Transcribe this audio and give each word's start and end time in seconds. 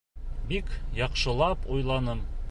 Бик 0.51 0.71
яҡшылап 0.99 1.69
уйланым. 1.75 2.29